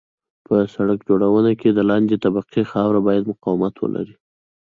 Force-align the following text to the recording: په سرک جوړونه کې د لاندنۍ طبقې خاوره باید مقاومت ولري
په 0.45 0.55
سرک 0.73 0.99
جوړونه 1.09 1.51
کې 1.59 1.69
د 1.71 1.79
لاندنۍ 1.89 2.17
طبقې 2.25 2.61
خاوره 2.71 2.99
باید 3.07 3.29
مقاومت 3.31 3.73
ولري 3.77 4.15